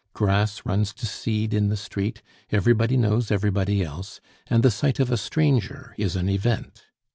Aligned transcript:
Grass 0.13 0.65
runs 0.65 0.93
to 0.95 1.05
seed 1.05 1.53
in 1.53 1.67
the 1.67 1.77
street, 1.77 2.23
everybody 2.51 2.97
knows 2.97 3.29
everybody 3.29 3.83
else, 3.83 4.19
and 4.47 4.63
the 4.63 4.71
sight 4.71 4.99
of 4.99 5.11
a 5.11 5.15
stranger 5.15 5.93
is 5.95 6.15
an 6.15 6.27
event. 6.27 6.87